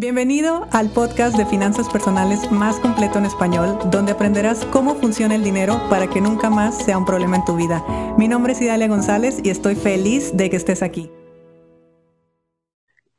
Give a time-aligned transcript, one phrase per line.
[0.00, 5.44] Bienvenido al podcast de finanzas personales más completo en español, donde aprenderás cómo funciona el
[5.44, 7.84] dinero para que nunca más sea un problema en tu vida.
[8.16, 11.10] Mi nombre es Idalia González y estoy feliz de que estés aquí.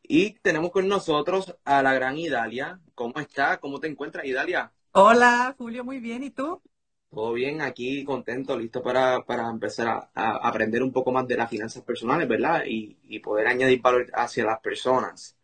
[0.02, 2.80] Y tenemos con nosotros a la gran Idalia.
[2.96, 3.60] ¿Cómo está?
[3.60, 4.72] ¿Cómo te encuentras, Idalia?
[4.94, 6.24] Hola, Julio, muy bien.
[6.24, 6.64] ¿Y tú?
[7.12, 11.84] Todo bien, aquí contento, listo para, empezar a, aprender un poco más de las finanzas
[11.84, 12.64] personales, ¿verdad?
[12.66, 15.38] Y, y poder añadir valor hacia las personas.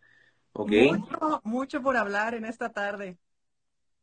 [0.66, 3.18] Mucho, mucho por hablar en esta tarde.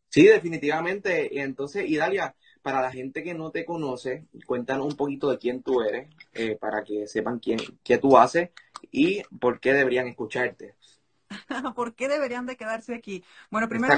[0.09, 1.41] Sí, definitivamente.
[1.41, 5.83] Entonces, Idalia, para la gente que no te conoce, cuéntanos un poquito de quién tú
[5.83, 8.51] eres, eh, para que sepan quién, qué tú haces
[8.93, 10.77] y por qué deberían escucharte.
[11.75, 13.25] ¿Por qué deberían de quedarse aquí?
[13.51, 13.95] Bueno, primero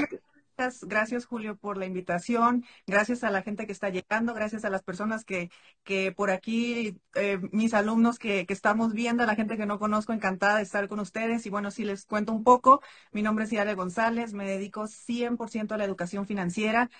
[0.82, 2.64] Gracias, Julio, por la invitación.
[2.86, 4.32] Gracias a la gente que está llegando.
[4.32, 5.50] Gracias a las personas que,
[5.84, 10.56] que por aquí, eh, mis alumnos que, estamos viendo, la gente que no conozco, encantada
[10.56, 11.44] de estar con ustedes.
[11.46, 12.80] Y bueno, si les cuento un poco,
[13.12, 16.90] mi nombre es Yale González, me dedico 100% a la educación financiera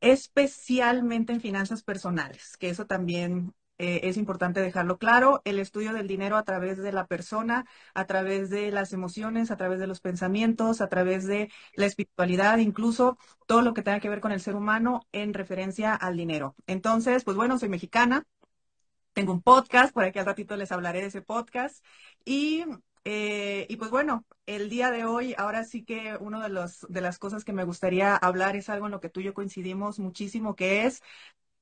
[0.00, 6.08] especialmente en finanzas personales, que eso también eh, es importante dejarlo claro, el estudio del
[6.08, 10.00] dinero a través de la persona, a través de las emociones, a través de los
[10.00, 14.40] pensamientos, a través de la espiritualidad, incluso todo lo que tenga que ver con el
[14.40, 16.56] ser humano en referencia al dinero.
[16.66, 18.24] Entonces, pues bueno, soy mexicana,
[19.12, 21.84] tengo un podcast, por aquí al ratito les hablaré de ese podcast.
[22.24, 22.64] Y,
[23.04, 27.00] eh, y pues bueno, el día de hoy, ahora sí que una de, los, de
[27.00, 29.98] las cosas que me gustaría hablar es algo en lo que tú y yo coincidimos
[29.98, 31.02] muchísimo, que es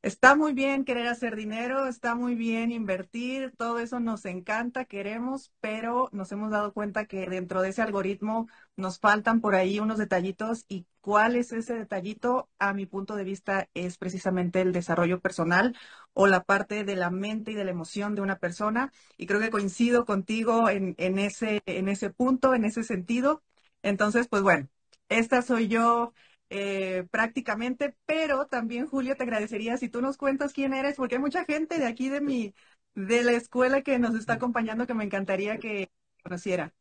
[0.06, 5.52] Está muy bien querer hacer dinero, está muy bien invertir, todo eso nos encanta, queremos,
[5.58, 8.46] pero nos hemos dado cuenta que dentro de ese algoritmo
[8.76, 13.24] nos faltan por ahí unos detallitos y cuál es ese detallito, a mi punto de
[13.24, 15.76] vista, es precisamente el desarrollo personal
[16.12, 18.92] o la parte de la mente y de la emoción de una persona.
[19.16, 23.42] Y creo que coincido contigo en, ese, en ese punto, en ese sentido.
[23.82, 24.68] Entonces, pues bueno,
[25.08, 26.12] esta soy yo
[26.50, 31.20] eh, prácticamente, pero también Julio te agradecería si tú nos cuentas quién eres, porque hay
[31.20, 32.54] mucha gente de aquí de mi,
[32.94, 35.90] de la escuela que nos está acompañando que me encantaría que
[36.22, 36.72] conociera.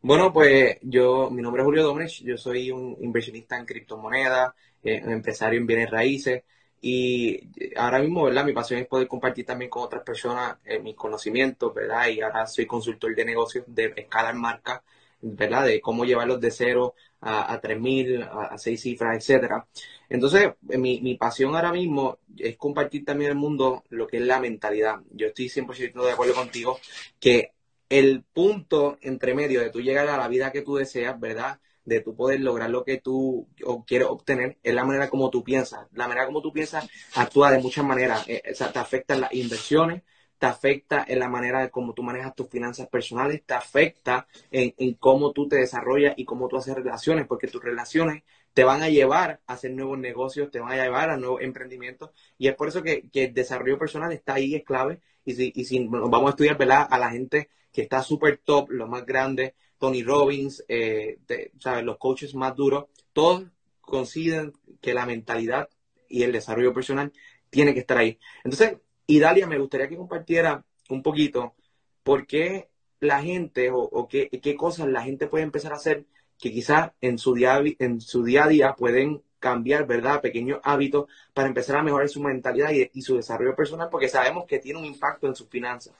[0.00, 5.02] Bueno, pues yo, mi nombre es Julio Domnech, yo soy un inversionista en criptomonedas, eh,
[5.04, 6.44] un empresario en bienes raíces
[6.80, 8.44] y ahora mismo, ¿verdad?
[8.44, 12.08] Mi pasión es poder compartir también con otras personas eh, mis conocimientos, ¿verdad?
[12.08, 14.82] Y ahora soy consultor de negocios de escala en marca
[15.24, 15.66] ¿verdad?
[15.66, 19.66] De cómo llevarlos de cero a, a 3.000, a, seis cifras, etcétera.
[20.08, 24.22] Entonces, eh, mi, mi, pasión ahora mismo es compartir también el mundo lo que es
[24.24, 25.00] la mentalidad.
[25.10, 26.78] Yo estoy 100% de acuerdo contigo
[27.18, 27.52] que
[27.88, 31.60] el punto entre medio de tú llegar a la vida que tú deseas, ¿verdad?
[31.84, 33.48] De tú poder lograr lo que tú
[33.86, 35.86] quieres obtener, es la manera como tú piensas.
[35.92, 38.24] La manera como tú piensas actúa de muchas maneras.
[38.28, 40.02] Eh, o te afectan las inversiones,
[40.44, 44.92] te afecta en la manera de cómo tú manejas tus finanzas personales, te afecta en,
[45.00, 48.90] cómo tú te desarrollas y cómo tú haces relaciones, porque tus relaciones te van a
[48.90, 52.68] llevar a hacer nuevos negocios, te van a llevar a nuevos emprendimientos, y es por
[52.68, 56.30] eso que, el desarrollo personal está ahí, es clave, y si, y si vamos a
[56.30, 56.58] estudiar.
[56.60, 61.20] A la gente que está súper top, los más grandes, Tony Robbins, eh,
[61.58, 61.84] ¿sabes?
[61.84, 62.84] los coaches más duros,
[63.14, 63.46] todos
[63.80, 65.70] consideran que la mentalidad
[66.06, 67.14] y el desarrollo personal
[67.48, 68.18] tiene que estar ahí.
[68.44, 68.76] Entonces,
[69.06, 71.54] y Dalia, me gustaría que compartiera un poquito
[72.02, 72.68] por qué
[73.00, 76.06] la gente o, qué, cosas la gente puede empezar a hacer
[76.38, 80.22] que quizás en su día, en su día a día pueden cambiar, ¿verdad?
[80.22, 84.58] Pequeños hábitos para empezar a mejorar su mentalidad y, su desarrollo personal, porque sabemos que
[84.58, 85.94] tiene un impacto en sus finanzas.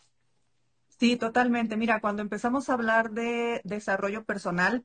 [0.99, 1.77] Sí, totalmente.
[1.77, 4.85] Mira, cuando empezamos a hablar de desarrollo personal,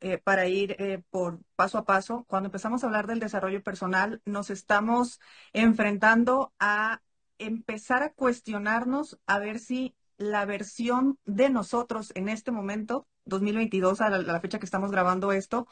[0.00, 4.20] eh, para ir eh, por paso a paso, cuando empezamos a hablar del desarrollo personal,
[4.26, 5.20] nos estamos
[5.52, 7.00] enfrentando a
[7.38, 14.10] empezar a cuestionarnos a ver si la versión de nosotros en este momento, 2022, a
[14.10, 15.66] la, fecha que estamos grabando esto,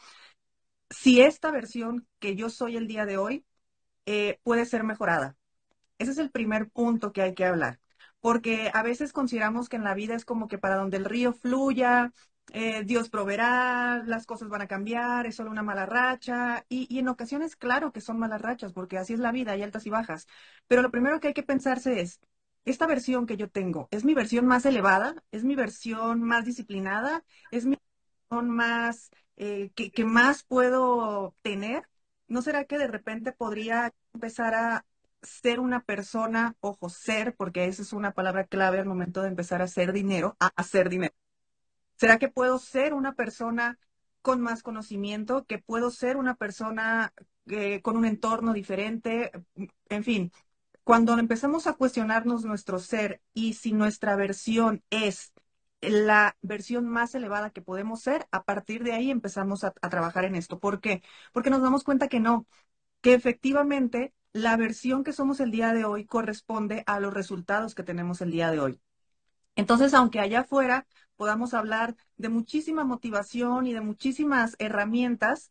[0.90, 3.44] si esta versión que yo soy el día de hoy
[4.06, 5.36] eh, puede ser mejorada.
[5.98, 7.80] Ese es el primer punto que hay que hablar,
[8.20, 11.32] porque a veces consideramos que en la vida es como que para donde el río
[11.32, 12.12] fluya,
[12.50, 16.64] eh, Dios proveerá, las cosas van a cambiar, es solo una mala racha.
[16.69, 19.87] Y, en ocasiones, claro que son malas rachas, porque así es la vida, hay altas
[19.87, 20.26] y bajas.
[20.66, 22.20] Pero lo primero que hay que pensarse es,
[22.64, 25.22] esta versión que yo tengo, ¿es mi versión más elevada?
[25.32, 27.25] ¿Es mi versión más disciplinada?
[27.50, 27.76] ¿Es mi
[28.31, 31.88] versión más, eh, que, que más puedo tener?
[32.28, 34.87] ¿No será que de repente podría empezar a
[35.22, 39.61] ser una persona, ojo, ser, porque esa es una palabra clave al momento de empezar
[39.61, 41.14] a hacer dinero, a hacer dinero
[42.02, 43.78] ¿Será que puedo ser una persona
[44.22, 47.14] con más conocimiento, que puedo ser una persona
[47.46, 49.31] eh, con un entorno diferente?
[49.88, 50.32] En fin,
[50.82, 55.32] cuando empezamos a cuestionarnos nuestro ser y si nuestra versión es
[55.81, 60.25] la versión más elevada que podemos ser, a partir de ahí empezamos a, a trabajar
[60.25, 60.58] en esto.
[60.58, 61.04] ¿Por qué?
[61.32, 62.49] Porque nos damos cuenta que no,
[63.00, 67.84] que efectivamente la versión que somos el día de hoy corresponde a los resultados que
[67.84, 68.81] tenemos el día de hoy.
[69.56, 70.87] Entonces, aunque allá afuera
[71.17, 75.50] podamos hablar de muchísima motivación y de muchísimas herramientas,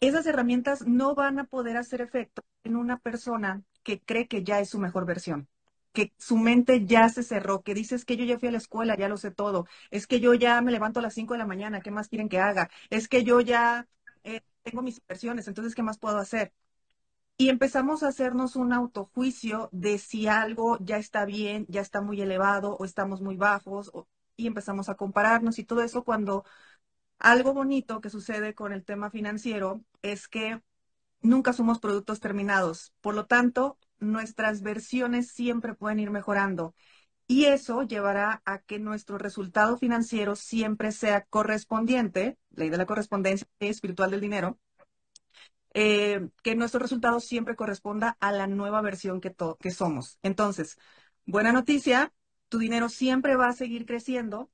[0.00, 4.60] esas herramientas no van a poder hacer efecto en una persona que cree que ya
[4.60, 5.48] es su mejor versión,
[5.92, 8.96] que su mente ya se cerró, que dices que yo ya fui a la escuela,
[8.96, 11.46] ya lo sé todo, es que yo ya me levanto a las 5 de la
[11.46, 12.70] mañana, ¿qué más quieren que haga?
[12.90, 13.86] Es que yo ya
[14.24, 16.52] eh, tengo mis inversiones, entonces, ¿qué más puedo hacer?
[17.38, 22.20] Y empezamos a hacernos un autojuicio de si algo ya está bien, ya está muy
[22.22, 23.90] elevado o estamos muy bajos,
[24.36, 26.44] y empezamos a compararnos y todo eso cuando
[27.18, 30.60] algo bonito que sucede con el tema financiero es que
[31.22, 32.92] nunca somos productos terminados.
[33.00, 36.74] Por lo tanto, nuestras versiones siempre pueden ir mejorando.
[37.28, 43.48] Y eso llevará a que nuestro resultado financiero siempre sea correspondiente, ley de la correspondencia
[43.58, 44.58] espiritual del dinero,
[45.74, 50.18] eh, que nuestro resultado siempre corresponda a la nueva versión que, que somos.
[50.22, 50.78] Entonces,
[51.26, 52.12] buena noticia,
[52.48, 54.50] tu dinero siempre va a seguir creciendo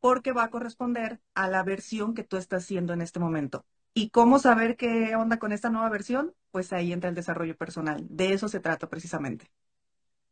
[0.00, 3.64] porque va a corresponder a la versión que tú estás haciendo en este momento.
[3.94, 6.34] ¿Y cómo saber qué onda con esta nueva versión?
[6.50, 8.04] Pues ahí entra el desarrollo personal.
[8.10, 9.50] De eso se trata precisamente.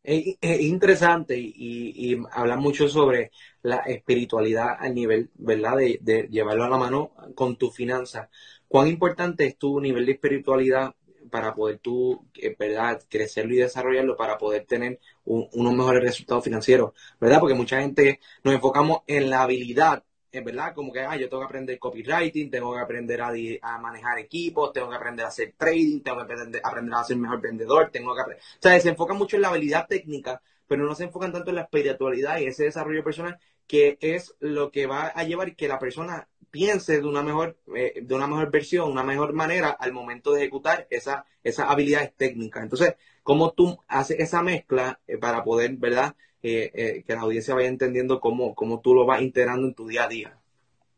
[0.03, 3.31] Es, interesante y, habla mucho sobre
[3.63, 5.77] la espiritualidad a nivel, ¿verdad?
[5.77, 8.29] De, de, llevarlo a la mano con tu finanza.
[8.67, 10.95] ¿Cuán importante es tu nivel de espiritualidad
[11.33, 16.93] para poder tú, eh, ¿verdad?, crecerlo y desarrollarlo para poder tener unos mejores resultados financieros,
[17.19, 17.41] ¿verdad?
[17.41, 20.75] Porque mucha gente nos enfocamos en la habilidad, ¿verdad?
[20.75, 24.91] Como que, ah, yo tengo que aprender copywriting, tengo que aprender a, manejar equipos, tengo
[24.91, 28.21] que aprender a hacer trading, tengo que aprender, aprender a ser mejor vendedor, tengo que
[28.21, 28.45] aprender...
[28.59, 31.57] O sea, se enfoca mucho en la habilidad técnica, pero no se enfocan tanto en
[31.57, 33.39] la espiritualidad y ese desarrollo personal
[33.73, 38.03] que es lo que va a llevar que la persona piense de una mejor, eh,
[38.03, 42.65] de una mejor versión, una mejor manera al momento de ejecutar esa, esas habilidades técnicas.
[42.65, 47.69] Entonces, ¿cómo tú haces esa mezcla eh, para poder, verdad, eh, que la audiencia vaya
[47.69, 50.39] entendiendo cómo, cómo tú lo vas integrando en tu día a día?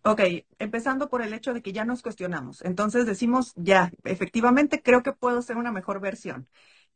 [0.02, 0.20] Ok,
[0.58, 2.60] empezando por el hecho de que ya nos cuestionamos.
[2.62, 6.48] Entonces decimos, ya, efectivamente creo que puedo ser una mejor versión.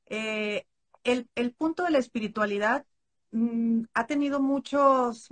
[0.09, 2.85] el, el, punto de la espiritualidad
[3.31, 5.29] mm, ha tenido muchos,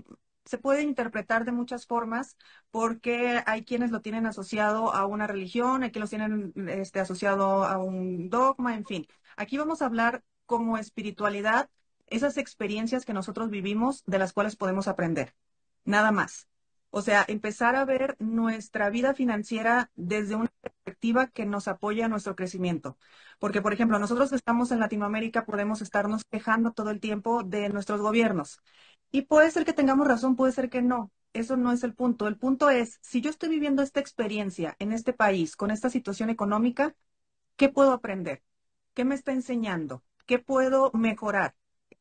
[0.47, 2.37] se puede interpretar de muchas formas
[2.71, 7.65] porque hay quienes lo tienen asociado a una religión, hay quienes lo tienen este, asociado
[7.65, 9.07] a un dogma, en fin.
[9.37, 11.69] Aquí vamos a hablar como espiritualidad,
[12.07, 15.35] esas experiencias que nosotros vivimos de las cuales podemos aprender.
[15.85, 16.49] Nada más.
[16.91, 22.09] O sea, empezar a ver nuestra vida financiera desde una perspectiva que nos apoya a
[22.09, 22.97] nuestro crecimiento.
[23.39, 27.69] Porque, por ejemplo, nosotros que estamos en Latinoamérica podemos estarnos quejando todo el tiempo de
[27.69, 28.61] nuestros gobiernos.
[29.17, 31.11] Y puede ser que tengamos razón, puede ser que no.
[31.33, 32.29] Eso no es el punto.
[32.29, 36.29] El punto es, si yo estoy viviendo esta experiencia en este país, con esta situación
[36.29, 36.95] económica,
[37.57, 38.43] ¿qué puedo aprender?
[38.93, 40.05] ¿Qué me está enseñando?
[40.27, 41.57] ¿Qué puedo mejorar?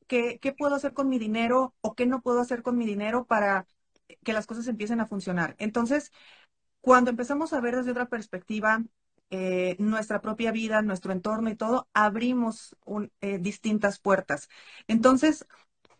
[0.07, 3.25] ¿Qué, qué puedo hacer con mi dinero o qué no puedo hacer con mi dinero
[3.25, 3.65] para
[4.25, 5.55] que las cosas empiecen a funcionar?
[5.57, 6.11] Entonces,
[6.81, 8.83] cuando empezamos a ver desde otra perspectiva
[9.31, 12.75] eh, nuestra propia vida, nuestro entorno y todo, abrimos
[13.21, 14.49] eh, distintas puertas.
[14.87, 15.47] Entonces,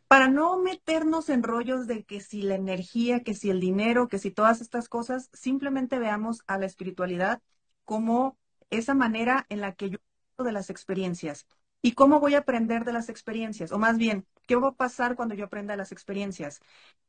[0.08, 4.20] para no meternos en rollos de que si la energía, que si el dinero, que
[4.20, 7.42] si todas estas cosas, simplemente veamos a la espiritualidad
[7.86, 8.38] como
[8.70, 9.98] esa manera en la que yo
[10.38, 11.46] de las experiencias.
[11.82, 13.72] ¿Y cómo voy a aprender de las experiencias?
[13.72, 16.60] O más bien, ¿qué va a pasar cuando yo aprenda de las experiencias?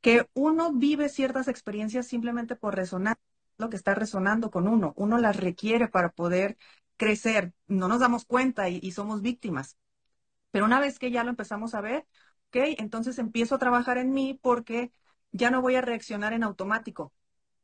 [0.00, 3.18] Que uno vive ciertas experiencias simplemente por resonar
[3.58, 4.92] lo que está resonando con uno.
[4.96, 6.58] Uno las requiere para poder
[6.96, 7.54] crecer.
[7.66, 9.76] No nos damos cuenta y, y somos víctimas.
[10.50, 12.06] Pero una vez que ya lo empezamos a ver,
[12.50, 14.92] ok, entonces empiezo a trabajar en mí porque
[15.32, 17.12] ya no voy a reaccionar en automático.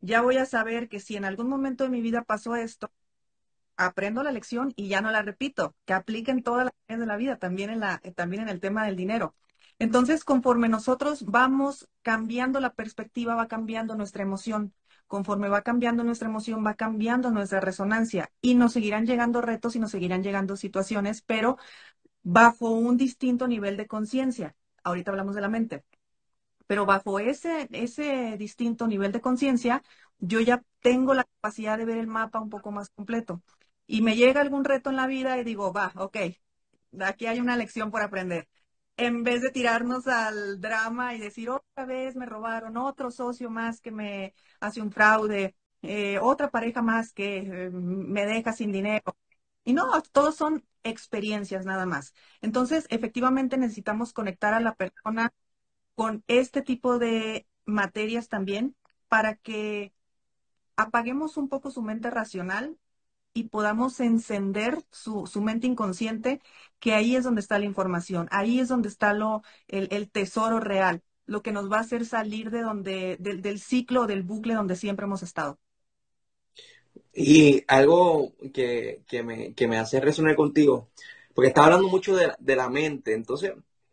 [0.00, 2.92] Ya voy a saber que si en algún momento de mi vida pasó esto,
[3.76, 7.06] aprendo la lección y ya no la repito, que aplique en todas las áreas de
[7.06, 9.34] la vida, también en, la, también en el tema del dinero.
[9.78, 14.74] Entonces, conforme nosotros vamos cambiando la perspectiva, va cambiando nuestra emoción.
[15.06, 19.78] Conforme va cambiando nuestra emoción, va cambiando nuestra resonancia y nos seguirán llegando retos y
[19.78, 21.58] nos seguirán llegando situaciones, pero
[22.22, 25.84] bajo un distinto nivel de conciencia ahorita hablamos de la mente,
[26.66, 29.82] pero bajo ese, ese distinto nivel de conciencia,
[30.18, 33.42] yo ya tengo la capacidad de ver el mapa un poco más completo.
[33.86, 36.16] Y me llega algún reto en la vida y digo, va, ok,
[37.00, 38.48] aquí hay una lección por aprender.
[38.96, 43.80] En vez de tirarnos al drama y decir, otra vez me robaron, otro socio más
[43.80, 49.16] que me hace un fraude, eh, otra pareja más que eh, me deja sin dinero.
[49.64, 52.14] Y no, todos son experiencias nada más.
[52.40, 55.32] Entonces, efectivamente necesitamos conectar a la persona
[55.94, 58.76] con este tipo de materias también
[59.08, 59.92] para que
[60.76, 62.78] apaguemos un poco su mente racional
[63.34, 66.40] y podamos encender su, mente inconsciente,
[66.80, 71.02] que ahí es donde está la información, ahí es donde está lo, el, tesoro real,
[71.26, 75.06] lo que nos va a hacer salir de donde, del, ciclo, del bucle donde siempre
[75.06, 75.58] hemos estado.
[77.14, 80.88] Y algo que, me, que me hace resonar contigo,
[81.34, 83.52] porque está hablando mucho de, de, la mente, entonces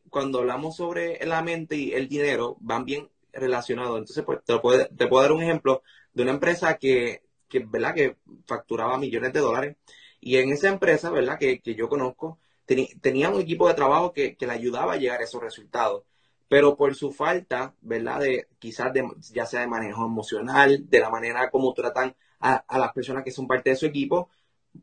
[0.09, 3.97] cuando hablamos sobre la mente y el dinero, van bien relacionados.
[3.99, 7.93] Entonces, pues, te, puedo, te puedo dar un ejemplo de una empresa que, que, ¿verdad?
[7.93, 9.77] que facturaba millones de dólares.
[10.19, 11.37] Y en esa empresa, ¿verdad?
[11.39, 12.39] Que, que yo conozco,
[13.01, 16.03] tenía un equipo de trabajo que, que, le ayudaba a llegar a esos resultados.
[16.47, 18.19] Pero por su falta, ¿verdad?
[18.19, 22.79] De quizás de, ya sea de manejo emocional, de la manera como tratan a, a
[22.79, 24.29] las personas que son parte de su equipo,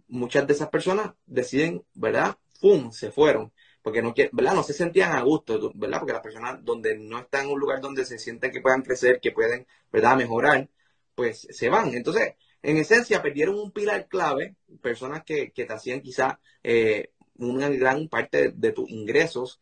[0.09, 2.37] muchas de esas personas deciden, ¿verdad?
[2.61, 2.91] ¡Pum!
[2.93, 3.53] Se fueron
[3.87, 4.55] porque no ¿verdad?
[4.55, 6.01] No se sentían a gusto, ¿verdad?
[6.01, 9.21] Porque las personas donde no están en un lugar donde se sienten que puedan crecer,
[9.21, 10.17] que pueden, ¿verdad?
[10.17, 10.69] Mejorar,
[11.15, 11.95] pues se van.
[11.95, 18.09] Entonces, en esencia, perdieron un pilar clave, personas que, te hacían quizá eh, una gran
[18.09, 19.61] parte de, tus ingresos,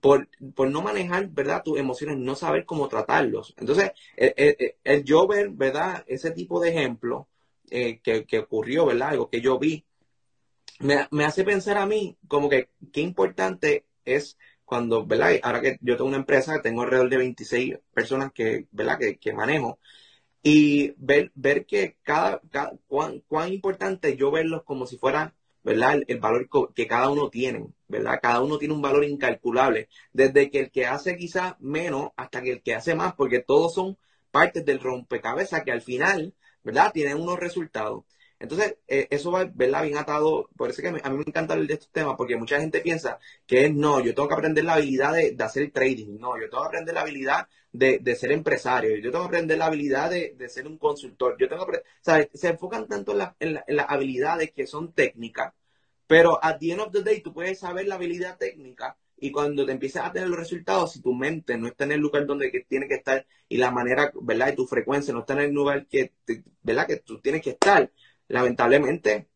[0.00, 0.28] por,
[0.70, 1.62] no manejar, ¿verdad?
[1.64, 3.54] Tus emociones, no saber cómo tratarlos.
[3.58, 6.04] Entonces, el, el, yo ver, ¿verdad?
[6.06, 7.28] Ese tipo de ejemplo
[7.70, 9.10] eh, que, que ocurrió, ¿verdad?
[9.10, 9.84] Algo que yo vi,
[10.80, 15.32] me, hace pensar a mí como que qué importante es cuando, ¿verdad?
[15.42, 18.98] Ahora que yo tengo una empresa, que tengo alrededor de 26 personas que, ¿verdad?
[18.98, 19.78] Que, manejo.
[20.42, 22.40] Y ver, ver que cada,
[22.88, 26.00] cuán, cuán, importante yo verlos como si fuera, ¿verdad?
[26.06, 28.20] El, valor que cada uno tiene, ¿verdad?
[28.22, 29.88] Cada uno tiene un valor incalculable.
[30.12, 33.74] Desde que el que hace quizá menos hasta que el que hace más, porque todos
[33.74, 33.98] son
[34.30, 36.92] partes del rompecabezas que al final, ¿verdad?
[36.92, 38.04] Tienen unos resultados.
[38.40, 39.82] Entonces, eh, eso va, ¿verdad?
[39.82, 40.48] Bien atado.
[40.56, 43.18] Por eso que a mí me encanta hablar de estos temas, porque mucha gente piensa
[43.46, 46.18] que es, no, yo tengo que aprender la habilidad de, hacer trading.
[46.18, 48.96] No, yo tengo que aprender la habilidad de, ser empresario.
[48.96, 51.36] Yo tengo que aprender la habilidad de, ser un consultor.
[51.38, 52.28] Yo tengo que ¿sabes?
[52.34, 55.52] Se enfocan tanto en, las habilidades que son técnicas,
[56.10, 59.64] pero at the end of the day tú puedes saber la habilidad técnica y cuando
[59.64, 62.50] te empiezas a tener los resultados, si tu mente no está en el lugar donde
[62.68, 64.52] tiene que estar y la manera, ¿verdad?
[64.52, 66.14] Y tu frecuencia no está en el lugar que,
[66.62, 66.88] ¿verdad?
[66.88, 67.92] Que tú tienes que estar,
[68.26, 69.28] lamentablemente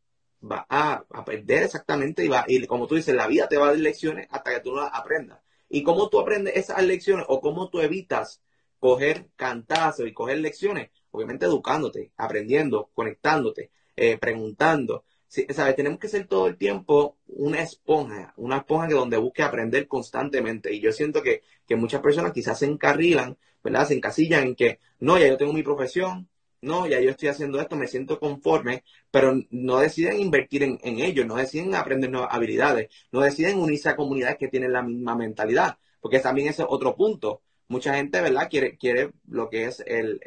[0.42, 3.70] va a, perder exactamente y va, y como tú dices, la vida te va a
[3.70, 5.38] dar lecciones hasta que tú no las aprendas.
[5.68, 8.42] ¿Y cómo tú aprendes esas lecciones o cómo tú evitas
[8.80, 10.90] coger cantazos y coger lecciones?
[11.12, 15.04] Obviamente educándote, aprendiendo, conectándote, eh, preguntando.
[15.50, 15.76] ¿Sabes?
[15.76, 20.72] Tenemos que ser todo el tiempo una esponja, una esponja que donde busque aprender constantemente.
[20.72, 23.86] Y yo siento que, que muchas personas quizás se encarrilan, ¿verdad?
[23.88, 26.28] Se encasillan en que, no, ya yo tengo mi profesión,
[26.60, 31.00] no, ya yo estoy haciendo esto, me siento conforme, pero no deciden invertir en, en
[31.00, 35.14] ello, no deciden aprender nuevas habilidades, no deciden unirse a comunidades que tienen la misma
[35.14, 37.42] mentalidad, porque también ese es otro punto.
[37.68, 38.48] Mucha gente, ¿verdad?
[38.50, 40.20] Quiere, quiere lo que es el,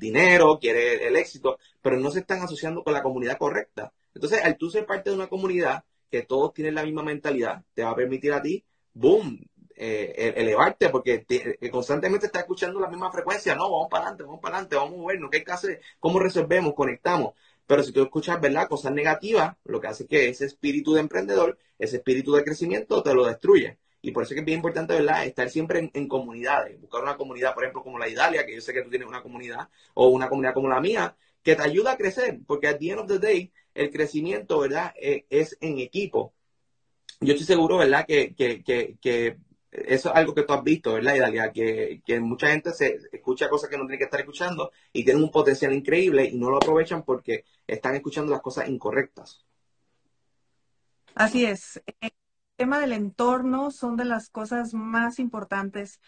[0.00, 3.92] dinero, quiere el éxito, pero no se están asociando con la comunidad correcta.
[4.18, 7.84] Entonces, al tú ser parte de una comunidad que todos tienen la misma mentalidad, te
[7.84, 9.46] va a permitir a ti, boom,
[9.76, 13.54] eh, elevarte porque eh, constantemente está escuchando la misma frecuencia.
[13.54, 15.30] No, vamos para adelante, vamos para adelante, vamos a movernos.
[15.30, 15.80] ¿Qué hace?
[16.00, 16.74] ¿Cómo resolvemos?
[16.74, 17.34] Conectamos.
[17.64, 18.66] Pero si tú escuchas, ¿verdad?
[18.66, 23.04] Cosas negativas, lo que hace es que ese espíritu de emprendedor, ese espíritu de crecimiento
[23.04, 23.78] te lo destruye.
[24.02, 25.24] Y por eso es que es bien importante, ¿verdad?
[25.26, 26.80] Estar siempre en, comunidades.
[26.80, 29.22] Buscar una comunidad, por ejemplo, como la Italia, que yo sé que tú tienes una
[29.22, 32.40] comunidad, o una comunidad como la mía, que te ayuda a crecer.
[32.48, 34.92] Porque at the end of the day, el crecimiento, ¿verdad?
[35.00, 36.32] Eh, es en equipo.
[37.20, 38.06] Yo estoy seguro, ¿verdad?
[38.06, 38.34] Que,
[39.70, 41.52] eso es algo que tú has visto, ¿verdad, Idalia?
[41.52, 45.22] Que, que mucha gente se escucha cosas que no tiene que estar escuchando y tienen
[45.22, 49.44] un potencial increíble y no lo aprovechan porque están escuchando las cosas incorrectas.
[51.14, 51.82] Así es.
[52.00, 52.12] El
[52.56, 56.00] tema del entorno son de las cosas más importantes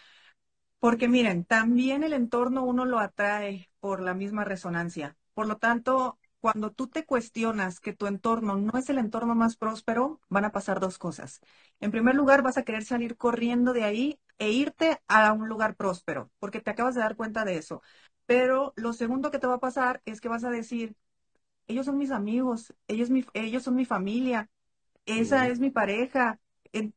[0.80, 5.16] porque miren, también el entorno uno lo atrae por la misma resonancia.
[5.34, 9.56] Por lo tanto, cuando tú te cuestionas que tu entorno no es el entorno más
[9.56, 11.40] próspero, van a pasar dos cosas.
[11.80, 15.76] En primer lugar, vas a querer salir corriendo de ahí e irte a un lugar
[15.76, 17.82] próspero, porque te acabas de dar cuenta de eso.
[18.26, 20.96] Pero lo segundo que te va a pasar es que vas a decir,
[21.68, 24.48] ellos son mis amigos, ellos, ellos son mi familia,
[25.06, 26.40] esa es mi pareja,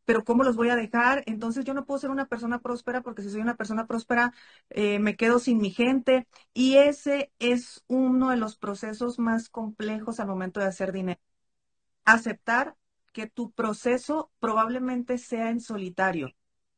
[0.05, 1.23] pero ¿cómo los voy a dejar?
[1.25, 4.33] Entonces yo no puedo ser una persona próspera porque si soy una persona próspera
[4.69, 10.19] eh, me quedo sin mi gente y ese es uno de los procesos más complejos
[10.19, 11.19] al momento de hacer dinero.
[12.05, 12.75] Aceptar
[13.13, 16.31] que tu proceso probablemente sea en solitario,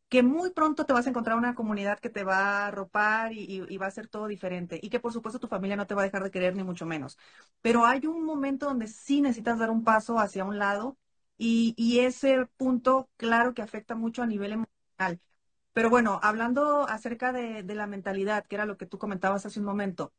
[0.10, 3.66] que muy pronto te vas a encontrar una comunidad que te va a arropar y,
[3.70, 6.02] y, va a ser todo diferente y que por supuesto tu familia no te va
[6.04, 7.18] a dejar de querer ni mucho menos.
[7.62, 10.98] Pero hay un momento donde sí necesitas dar un paso hacia un lado
[11.38, 15.20] y, ese punto, claro que afecta mucho a nivel emocional.
[15.74, 19.66] Pero bueno, hablando acerca de, la mentalidad, que era lo que tú comentabas hace un
[19.66, 20.14] momento,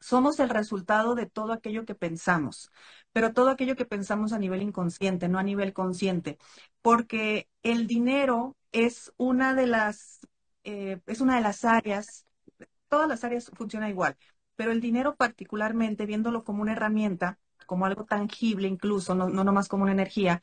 [0.00, 2.70] somos el resultado de todo aquello que pensamos,
[3.12, 6.38] pero todo aquello que pensamos a nivel inconsciente, no a nivel consciente,
[6.82, 10.20] porque el dinero es una de las,
[10.64, 12.26] eh, es una de las áreas,
[12.88, 14.16] todas las áreas funcionan igual,
[14.56, 19.68] pero el dinero particularmente, viéndolo como una herramienta, como algo tangible incluso, no, no nomás
[19.68, 20.40] como una energía,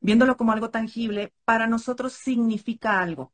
[0.00, 3.32] viéndolo como algo tangible, para nosotros significa algo.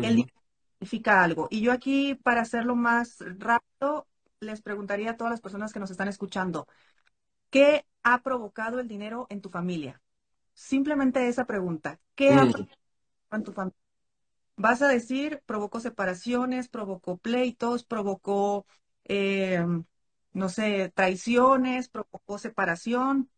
[0.00, 0.32] El dinero
[0.78, 1.48] significa algo.
[1.50, 4.08] Y yo aquí, para hacerlo más rápido,
[4.40, 6.66] les preguntaría a todas las personas que nos están escuchando,
[7.50, 10.02] ¿qué ha provocado el dinero en tu familia?
[10.54, 12.00] Simplemente esa pregunta.
[12.14, 12.78] ¿Qué ha provocado
[13.32, 13.78] en tu familia?
[14.56, 18.66] Vas a decir, provocó separaciones, provocó pleitos, provocó,
[19.04, 19.64] eh,
[20.36, 23.30] no sé, traiciones, provocó separación.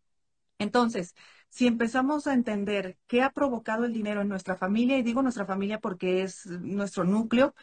[0.59, 1.14] Entonces,
[1.49, 5.47] si empezamos a entender qué ha provocado el dinero en nuestra familia, y digo nuestra
[5.47, 7.55] familia porque es nuestro núcleo,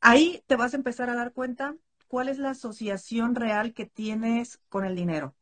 [0.00, 1.76] ahí te vas a empezar a dar cuenta
[2.08, 5.34] cuál es la asociación real que tienes con el dinero.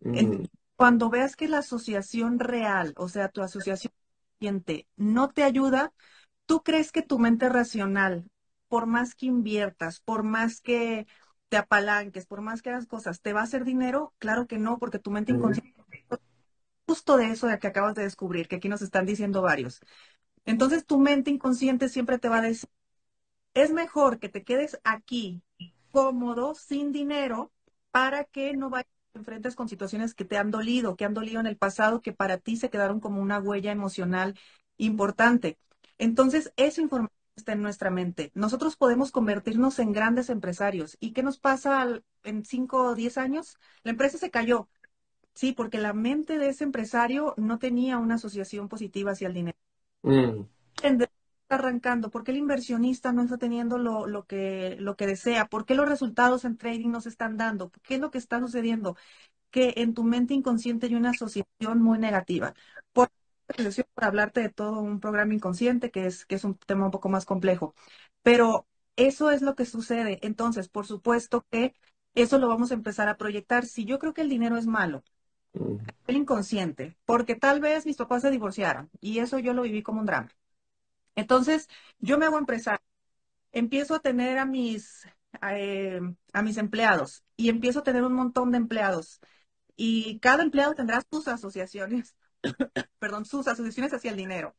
[0.00, 0.44] Mm.
[0.76, 3.92] Cuando veas que la asociación real, o sea, tu asociación
[4.96, 5.92] no te ayuda,
[6.46, 8.30] tú crees que tu mente racional,
[8.68, 11.06] por más que inviertas, por más que
[11.48, 14.14] te apalanques, por más que hagas cosas, ¿te va a hacer dinero?
[14.18, 15.84] Claro que no, porque tu mente inconsciente,
[16.86, 19.80] justo de eso de que acabas de descubrir, que aquí nos están diciendo varios.
[20.44, 22.68] Entonces tu mente inconsciente siempre te va a decir,
[23.54, 25.42] es mejor que te quedes aquí
[25.90, 27.52] cómodo, sin dinero,
[27.90, 31.46] para que no vayas enfrentes con situaciones que te han dolido, que han dolido en
[31.46, 34.38] el pasado, que para ti se quedaron como una huella emocional
[34.76, 35.58] importante.
[35.96, 38.32] Entonces, esa información está en nuestra mente.
[38.34, 40.96] Nosotros podemos convertirnos en grandes empresarios.
[41.00, 41.86] ¿Y qué nos pasa
[42.24, 43.58] en 5 o 10 años?
[43.82, 44.68] La empresa se cayó.
[45.34, 49.58] Sí, porque la mente de ese empresario no tenía una asociación positiva hacia el dinero.
[50.02, 50.42] Mm
[51.48, 52.10] arrancando?
[52.10, 55.46] ¿Por qué el inversionista no está teniendo lo, lo, que, lo que desea?
[55.46, 57.70] ¿Por qué los resultados en trading no se están dando?
[57.82, 58.96] ¿Qué es lo que está sucediendo?
[59.50, 62.54] Que en tu mente inconsciente hay una asociación muy negativa.
[62.92, 63.10] Por,
[63.94, 67.08] por hablarte de todo un programa inconsciente, que es, que es un tema un poco
[67.08, 67.74] más complejo.
[68.22, 70.18] Pero eso es lo que sucede.
[70.22, 71.74] Entonces, por supuesto que
[72.14, 73.66] eso lo vamos a empezar a proyectar.
[73.66, 75.04] Si yo creo que el dinero es malo,
[75.54, 75.76] mm.
[76.06, 80.00] el inconsciente, porque tal vez mis papás se divorciaron y eso yo lo viví como
[80.00, 80.30] un drama.
[81.14, 82.84] Entonces, yo me hago empresario,
[83.52, 85.06] empiezo a tener a mis,
[85.50, 86.00] eh,
[86.32, 89.20] a mis empleados y empiezo a tener un montón de empleados.
[89.76, 92.14] Y cada empleado tendrá sus asociaciones,
[92.98, 94.54] perdón, sus asociaciones hacia el dinero.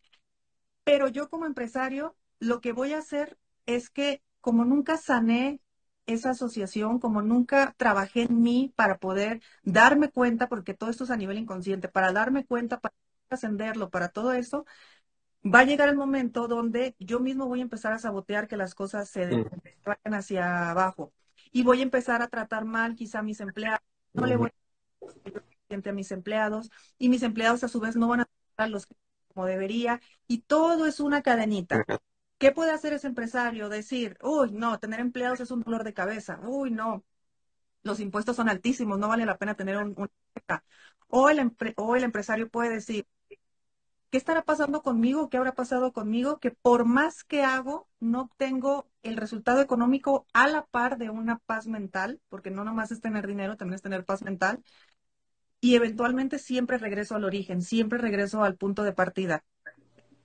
[0.83, 5.61] Pero yo como empresario, lo que voy a hacer es que como nunca sané
[6.05, 11.11] esa asociación, como nunca trabajé en mí para poder darme cuenta, porque todo esto es
[11.11, 12.95] a nivel inconsciente, para darme cuenta, para
[13.29, 14.65] ascenderlo, para todo eso,
[15.45, 18.73] va a llegar el momento donde yo mismo voy a empezar a sabotear que las
[18.73, 19.49] cosas se mm.
[19.85, 21.11] vayan hacia abajo
[21.51, 23.81] y voy a empezar a tratar mal quizá a mis empleados,
[24.13, 28.21] no le voy a a mis empleados y mis empleados a su vez no van
[28.21, 28.25] a
[28.55, 28.87] tratar los
[29.33, 31.83] como debería y todo es una cadenita.
[32.37, 33.69] ¿Qué puede hacer ese empresario?
[33.69, 37.03] Decir, uy, no, tener empleados es un dolor de cabeza, uy, no,
[37.83, 39.95] los impuestos son altísimos, no vale la pena tener un,
[41.09, 43.07] o el, o el empresario puede decir,
[44.11, 45.29] ¿qué estará pasando conmigo?
[45.29, 46.39] ¿Qué habrá pasado conmigo?
[46.39, 51.39] Que por más que hago, no tengo el resultado económico a la par de una
[51.39, 54.63] paz mental, porque no nomás es tener dinero, también es tener paz mental.
[55.67, 59.43] Y eventualmente siempre regreso al origen, siempre regreso al punto de partida,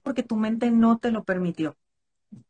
[0.04, 1.76] porque tu mente no te lo permitió.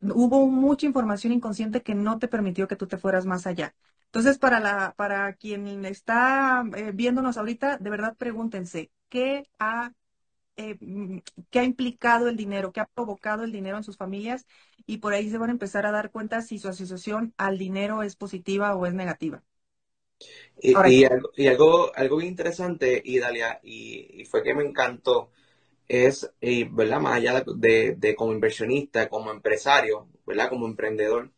[0.03, 3.75] Hubo mucha información inconsciente que no te permitió que tú te fueras más allá.
[4.07, 9.93] Entonces, para, la, para quien está eh, viéndonos ahorita, de verdad pregúntense, ¿qué ha
[10.57, 10.79] eh,
[11.51, 14.47] qué ha implicado el dinero, qué ha provocado el dinero en sus familias
[14.87, 18.03] y por ahí se van a empezar a dar cuenta si su asociación al dinero
[18.03, 19.43] es positiva o es negativa.
[20.61, 25.31] Y, algo, algo, bien interesante, y Dalia, y, fue que me encantó,
[25.89, 26.31] es,
[26.71, 27.01] ¿verdad?
[27.01, 30.49] Más allá de, como inversionista, como empresario, ¿verdad?
[30.49, 31.31] Como emprendedor,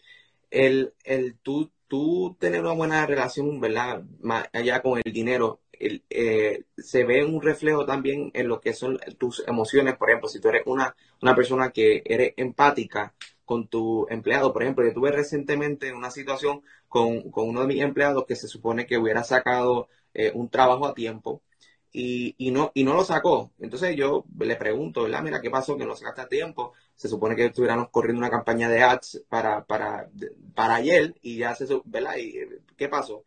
[0.50, 4.02] el, el tú, tú tener una buena relación, ¿verdad?
[4.20, 8.98] Más allá con el dinero, eh, se ve un reflejo también en lo que son
[9.18, 9.96] tus emociones.
[9.96, 14.62] Por ejemplo, si tú eres una, una persona que eres empática con tu empleado, por
[14.62, 18.98] ejemplo, yo tuve recientemente una situación con, uno de mis empleados que se supone que
[18.98, 21.42] hubiera sacado eh, un trabajo a tiempo
[21.92, 23.52] y, y, no, y no lo sacó.
[23.60, 25.22] Entonces yo le pregunto, ¿verdad?
[25.22, 26.72] Mira, ¿qué pasó que no sacaste a tiempo?
[26.96, 30.08] Se supone que estuviéramos corriendo una campaña de ads para, para,
[30.54, 32.16] para ayer y ya se, ¿verdad?
[32.18, 32.34] ¿Y
[32.76, 33.24] qué pasó?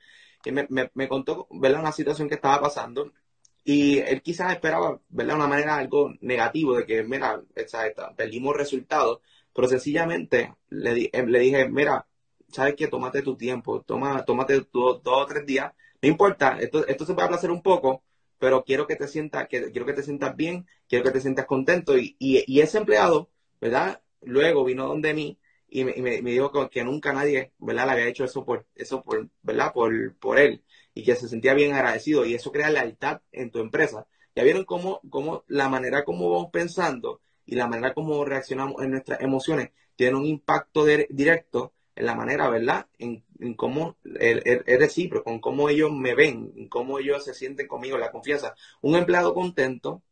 [0.52, 1.82] me, contó, ¿verdad?
[1.82, 3.12] Una situación que estaba pasando
[3.64, 5.36] y él quizás esperaba, ¿verdad?
[5.36, 7.42] Una manera algo negativo de que, mira,
[8.16, 9.20] perdimos resultados,
[9.58, 12.08] pero sencillamente le, eh, le dije, mira,
[12.50, 12.88] ¿sabes qué?
[12.88, 17.26] Tómate tu tiempo, toma, tómate dos o tres días, no importa, esto, esto se puede
[17.26, 18.04] aplazar un poco,
[18.38, 21.48] pero quiero que te sientas, que, quiero que te sientas bien, quiero que te sientas
[21.48, 21.98] contento.
[21.98, 24.04] Y, y, ese empleado, ¿verdad?
[24.22, 27.88] Luego vino donde mí y me, me, dijo que, nunca nadie, ¿verdad?
[27.88, 29.74] Le había hecho eso por, eso por, ¿verdad?
[29.74, 33.60] Por, por él y que se sentía bien agradecido y eso crea lealtad en tu
[33.60, 34.06] empresa.
[34.36, 38.92] Ya vieron cómo, cómo la manera como vamos pensando y la manera como reaccionamos en
[38.92, 42.88] nuestras emociones tiene un impacto directo en la manera, ¿verdad?
[43.00, 43.24] En,
[43.56, 48.12] cómo es recíproco, en cómo ellos me ven, en cómo ellos se sienten conmigo, la
[48.12, 48.54] confianza.
[48.82, 50.04] Un empleado contento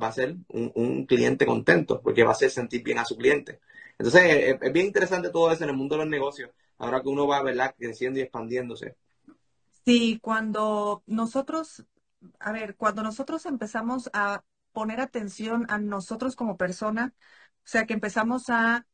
[0.00, 3.60] va a ser un, cliente contento, porque va a hacer sentir bien a su cliente.
[3.98, 7.26] Entonces, es, bien interesante todo eso en el mundo de los negocios, ahora que uno
[7.28, 8.96] va, ¿verdad?, creciendo y expandiéndose.
[9.84, 11.84] Sí, cuando nosotros,
[12.40, 17.14] a ver, cuando nosotros empezamos a poner atención a nosotros como persona,
[17.64, 18.86] o sea, que empezamos a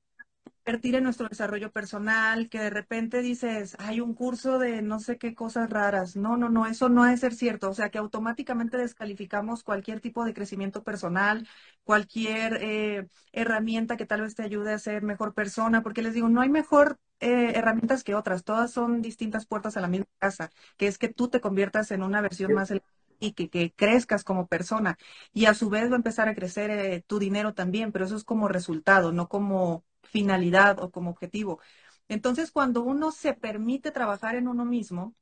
[0.67, 5.17] invertir en nuestro desarrollo personal, que de repente dices, hay un curso de no sé
[5.19, 6.17] qué cosas raras.
[6.17, 7.71] No, no, no, eso no es ser cierto.
[7.71, 11.47] O sea, que automáticamente descalificamos cualquier tipo de crecimiento personal,
[11.85, 16.29] cualquier eh, herramienta que tal vez te ayude a ser mejor persona, porque les digo,
[16.29, 20.51] no hay mejor eh, herramientas que otras, todas son distintas puertas a la misma casa,
[20.77, 22.71] que es que tú te conviertas en una versión más
[23.21, 24.99] y que, crezcas como persona.
[25.33, 28.17] Y a su vez va a empezar a crecer eh, tu dinero también, pero eso
[28.17, 31.61] es como resultado, no como finalidad o como objetivo.
[32.09, 35.15] Entonces, cuando uno se permite trabajar en uno mismo,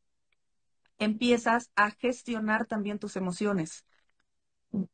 [0.98, 3.84] empiezas a gestionar también tus emociones.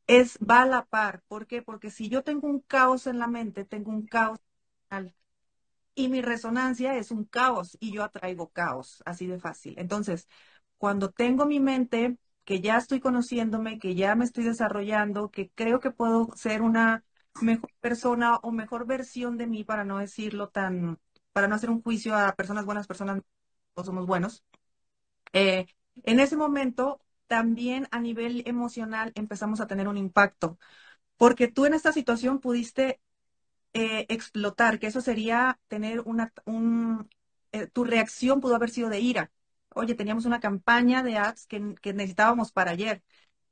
[0.07, 1.23] Es, va a la par.
[1.27, 1.61] ¿Por qué?
[1.61, 4.39] Porque si yo tengo un caos en la mente, tengo un caos
[5.95, 9.75] y mi resonancia es un caos y yo atraigo caos, así de fácil.
[9.77, 10.27] Entonces,
[10.77, 15.79] cuando tengo mi mente, que ya estoy conociéndome, que ya me estoy desarrollando, que creo
[15.79, 17.03] que puedo ser una
[17.41, 20.99] mejor persona o mejor versión de mí, para no decirlo tan,
[21.33, 23.21] para no hacer un juicio a personas buenas, personas
[23.77, 24.43] no somos buenos.
[25.33, 25.65] Eh,
[26.03, 30.57] en ese momento, también a nivel emocional empezamos a tener un impacto,
[31.17, 33.01] porque tú en esta situación pudiste
[33.73, 37.09] eh, explotar, que eso sería tener una, un,
[37.51, 39.31] eh, tu reacción pudo haber sido de ira.
[39.73, 43.03] Oye, teníamos una campaña de ads que, que necesitábamos para ayer.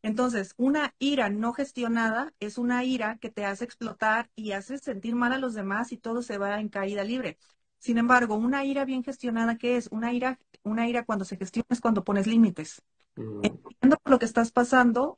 [0.01, 5.15] Entonces, una ira no gestionada es una ira que te hace explotar y hace sentir
[5.15, 7.37] mal a los demás y todo se va en caída libre.
[7.79, 9.87] Sin embargo, una ira bien gestionada, ¿qué es?
[9.91, 12.81] Una ira, una ira cuando se gestiona es cuando pones límites.
[13.15, 13.41] Mm.
[13.43, 15.17] Entiendo lo que estás pasando.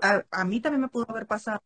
[0.00, 1.62] A, a, mí también me pudo haber pasado.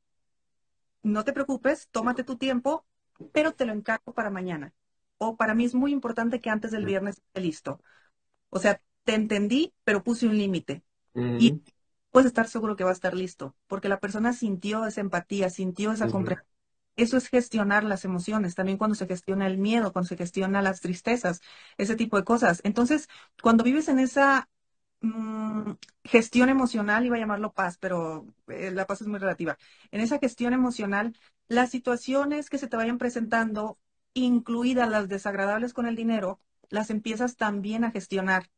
[1.02, 2.84] No te preocupes, tómate tu tiempo,
[3.32, 4.72] pero te lo encargo para mañana.
[5.18, 7.80] O para mí es muy importante que antes del viernes esté listo.
[8.52, 10.84] O sea, te entendí, pero puse un límite.
[11.36, 11.58] Y
[12.10, 15.92] puedes estar seguro que va a estar listo, porque la persona sintió esa empatía, sintió
[15.92, 16.46] esa comprensión.
[16.96, 20.80] Eso es gestionar las emociones, también cuando se gestiona el miedo, cuando se gestiona las
[20.82, 21.40] tristezas,
[21.78, 22.60] ese tipo de cosas.
[22.64, 23.08] Entonces,
[23.42, 24.48] cuando vives en esa
[25.00, 25.72] mm,
[26.04, 29.56] gestión emocional, iba a llamarlo paz, pero eh, la paz es muy relativa.
[29.90, 31.16] En esa gestión emocional,
[31.48, 33.78] las situaciones que se te vayan presentando,
[34.14, 36.40] incluidas las desagradables con el dinero,
[36.72, 38.50] las empiezas también a gestionar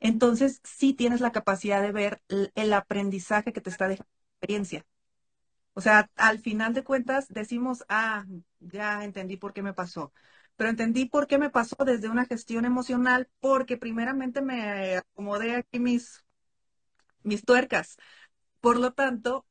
[0.00, 2.22] entonces sí tienes la capacidad de ver
[2.54, 4.86] el aprendizaje que te está dejando la experiencia.
[5.74, 8.24] O sea, al final de cuentas decimos, ah,
[8.60, 10.12] ya entendí por qué me pasó.
[10.56, 15.78] Pero entendí por qué me pasó desde una gestión emocional, porque primeramente me acomodé aquí
[15.80, 16.24] mis,
[17.22, 17.96] mis tuercas.
[18.60, 19.46] Por lo tanto,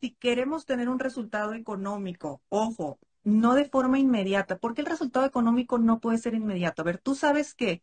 [0.00, 5.78] si queremos tener un resultado económico, ojo, no de forma inmediata, porque el resultado económico
[5.78, 6.82] no puede ser inmediato.
[6.82, 7.82] A ver, tú sabes que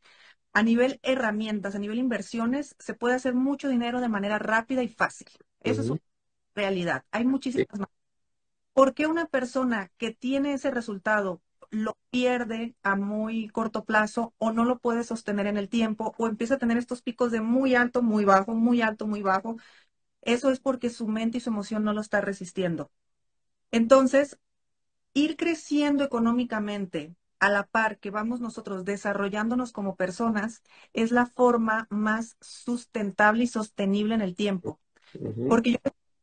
[0.54, 4.90] a nivel herramientas, a nivel inversiones, se puede hacer mucho dinero de manera rápida y
[4.90, 5.28] fácil.
[5.62, 6.02] Eso es una
[6.56, 7.06] realidad.
[7.12, 7.90] Hay muchísimas más.
[8.74, 14.52] ¿Por qué una persona que tiene ese resultado lo pierde a muy corto plazo o
[14.52, 17.76] no lo puede sostener en el tiempo o empieza a tener estos picos de muy
[17.76, 19.58] alto, muy bajo, muy alto, muy bajo?
[20.22, 22.92] Eso es porque su mente y su emoción no lo está resistiendo.
[23.72, 24.38] Entonces,
[25.16, 30.62] ir creciendo económicamente a la par que vamos nosotros desarrollándonos como personas,
[30.94, 34.80] es la forma más sustentable y sostenible en el tiempo.
[35.48, 35.78] Porque yo,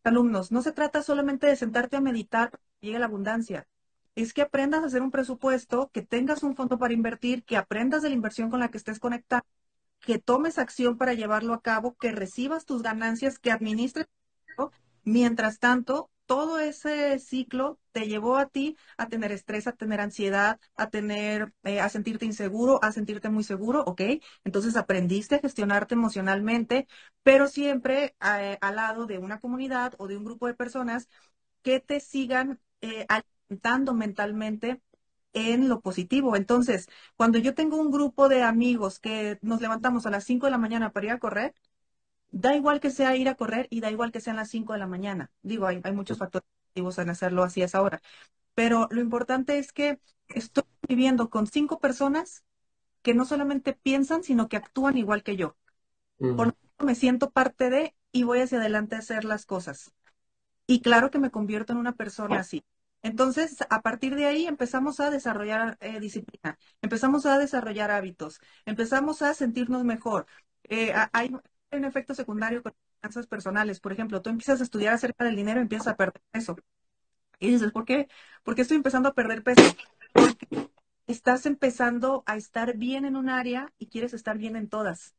[0.04, 3.66] alumnos, no se trata solamente de sentarte a meditar llegue la abundancia.
[4.14, 8.02] Es que aprendas a hacer un presupuesto, que tengas un fondo para invertir, que aprendas
[8.02, 9.44] de la inversión con la que estés conectado,
[10.00, 14.06] que tomes acción para llevarlo a cabo, que recibas tus ganancias, que administres.
[15.04, 20.60] Mientras tanto, todo ese ciclo te llevó a ti a tener estrés, a tener ansiedad,
[20.76, 24.02] a tener, eh, a sentirte inseguro, a sentirte muy seguro, ¿ok?
[24.44, 26.86] Entonces aprendiste a gestionarte emocionalmente,
[27.22, 31.08] pero siempre eh, al lado de una comunidad o de un grupo de personas
[31.62, 33.06] que te sigan eh,
[33.94, 34.80] mentalmente
[35.32, 36.36] en lo positivo.
[36.36, 40.52] Entonces, cuando yo tengo un grupo de amigos que nos levantamos a las 5 de
[40.52, 41.54] la mañana para ir a correr,
[42.32, 44.80] da igual que sea ir a correr y da igual que sean las 5 de
[44.80, 45.30] la mañana.
[45.42, 48.02] Digo, hay, hay muchos factores en hacerlo así a esa hora.
[48.54, 52.44] Pero lo importante es que estoy viviendo con cinco personas
[53.02, 55.56] que no solamente piensan, sino que actúan igual que yo.
[56.18, 59.92] Por lo tanto, me siento parte de y voy hacia adelante a hacer las cosas.
[60.66, 62.64] Y claro que me convierto en una persona así.
[63.02, 69.22] Entonces, a partir de ahí empezamos a desarrollar eh, disciplina, empezamos a desarrollar hábitos, empezamos
[69.22, 70.26] a sentirnos mejor.
[70.68, 71.32] Eh, hay
[71.78, 73.80] un efecto secundario con finanzas personales.
[73.80, 76.56] Por ejemplo, tú empiezas a estudiar acerca del dinero y empiezas a perder peso.
[77.38, 78.08] Y dices, ¿por qué?
[78.44, 79.62] Porque estoy empezando a perder peso.
[80.12, 80.46] Porque
[81.06, 85.14] estás empezando a estar bien en un área y quieres estar bien en todas.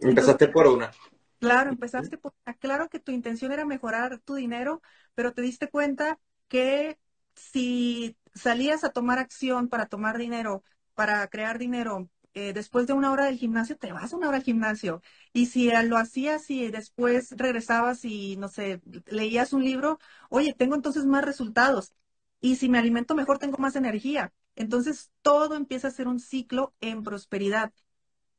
[0.00, 0.90] Empezaste por una.
[1.38, 2.54] Claro, empezaste por una.
[2.56, 4.80] Claro que tu intención era mejorar tu dinero,
[5.14, 6.98] pero te diste cuenta que
[7.34, 10.62] si salías a tomar acción para tomar dinero,
[10.94, 14.42] para crear dinero, eh, después de una hora del gimnasio, te vas una hora al
[14.42, 15.02] gimnasio.
[15.32, 19.98] Y si lo hacías y después regresabas y, no sé, leías un libro,
[20.30, 21.92] oye, tengo entonces más resultados.
[22.40, 24.32] Y si me alimento mejor, tengo más energía.
[24.56, 27.72] Entonces, todo empieza a ser un ciclo en prosperidad.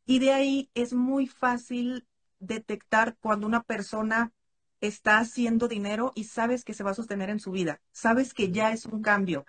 [0.06, 2.08] Y de ahí es muy fácil
[2.40, 4.32] detectar cuando una persona
[4.82, 8.52] está haciendo dinero y sabes que se va a sostener en su vida, sabes que
[8.52, 9.46] ya es un cambio,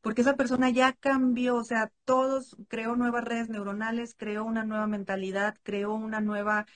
[0.00, 4.86] porque esa persona ya cambió, o sea, todos creó nuevas redes neuronales, creó una nueva
[4.86, 6.66] mentalidad, creó una nueva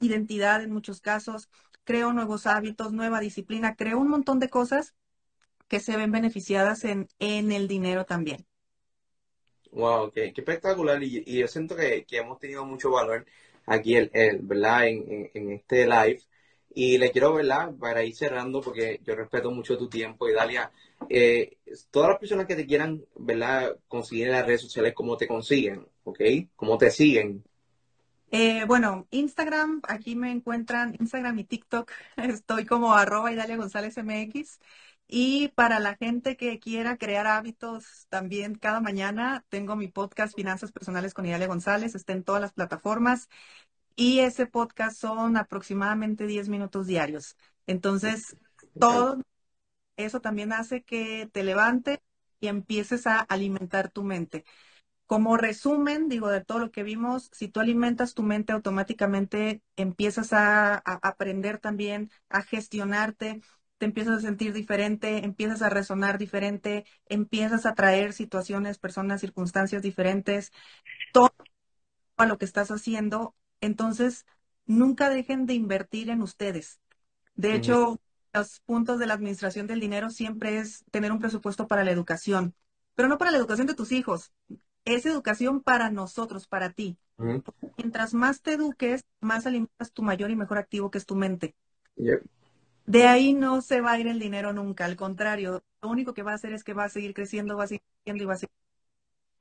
[0.00, 1.48] identidad en muchos casos,
[1.84, 4.94] creó nuevos hábitos, nueva disciplina, creó un montón de cosas
[5.68, 8.46] que se ven beneficiadas en, el dinero también.
[9.70, 11.02] Wow, qué, espectacular.
[11.02, 13.24] Y, yo siento que, hemos tenido mucho valor
[13.64, 14.10] aquí, el,
[14.42, 14.88] ¿verdad?
[14.88, 16.20] En, este live.
[16.74, 17.72] Y le quiero, ¿verdad?
[17.78, 20.28] Para ir cerrando, porque yo respeto mucho tu tiempo.
[20.28, 20.70] Y Dalia,
[21.08, 21.58] eh,
[21.90, 23.76] todas las personas que te quieran, ¿verdad?
[23.88, 25.86] Conseguir las redes sociales, ¿cómo te consiguen?
[26.04, 26.20] ¿Ok?
[26.56, 27.44] ¿Cómo te siguen?
[28.34, 34.58] Eh, bueno, Instagram, aquí me encuentran, Instagram y TikTok, estoy como arroba Idalia González MX.
[35.06, 40.72] Y para la gente que quiera crear hábitos también cada mañana, tengo mi podcast Finanzas
[40.72, 43.28] Personales con Idalia González, está en todas las plataformas.
[43.96, 47.36] Y ese podcast son aproximadamente 10 minutos diarios.
[47.66, 48.36] Entonces,
[48.78, 49.18] todo
[49.96, 52.02] eso también hace que te levante
[52.40, 54.44] y empieces a alimentar tu mente.
[55.06, 60.32] Como resumen, digo, de todo lo que vimos, si tú alimentas tu mente automáticamente, empiezas
[60.32, 63.42] a, aprender también a gestionarte,
[63.78, 69.82] te empiezas a sentir diferente, empiezas a resonar diferente, empiezas a traer situaciones, personas, circunstancias
[69.82, 70.50] diferentes,
[71.12, 71.34] todo
[72.16, 73.34] a lo que estás haciendo.
[73.62, 74.26] Entonces,
[74.66, 76.80] nunca dejen de invertir en ustedes.
[77.34, 77.98] De hecho,
[78.34, 82.54] los puntos de la administración del dinero siempre es tener un presupuesto para la educación,
[82.94, 84.32] pero no para la educación de tus hijos,
[84.84, 86.98] es educación para nosotros, para ti.
[87.78, 91.54] Mientras más te eduques, más alimentas tu mayor y mejor activo que es tu mente.
[92.84, 96.22] De ahí no se va a ir el dinero nunca, al contrario, lo único que
[96.22, 98.34] va a hacer es que va a seguir creciendo, va a seguir creciendo y va
[98.34, 98.56] a seguir.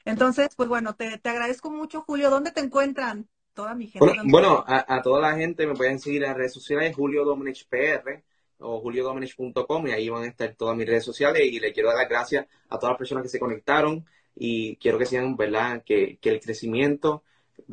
[0.06, 2.30] Entonces, pues bueno, te, agradezco mucho, Julio.
[2.30, 3.28] ¿Dónde te encuentran?
[3.54, 4.14] Toda mi gente.
[4.26, 8.24] Bueno, a, toda la gente me pueden seguir en las redes sociales, Julio Domenech PR
[8.62, 11.98] o juliodomenech.com y ahí van a estar todas mis redes sociales y le quiero dar
[11.98, 15.84] las gracias a todas las personas que se conectaron y quiero que sean, ¿verdad?
[15.84, 17.24] Que, el crecimiento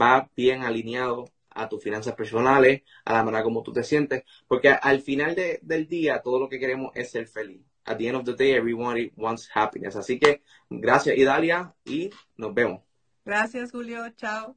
[0.00, 4.68] va bien alineado a tus finanzas personales, a la manera como tú te sientes, porque
[4.68, 7.62] al final del día todo lo que queremos es ser feliz.
[7.84, 9.96] At the end of the day, everyone wants happiness.
[9.96, 12.82] Así que gracias, Idalia, y nos vemos.
[13.24, 14.08] Gracias, Julio.
[14.10, 14.56] Chao.